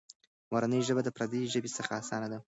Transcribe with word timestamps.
مورنۍ 0.51 0.79
ژبه 0.87 1.01
د 1.03 1.09
پردۍ 1.17 1.41
ژبې 1.53 1.69
څخه 1.77 1.91
اسانه 2.01 2.27
ده. 2.31 2.39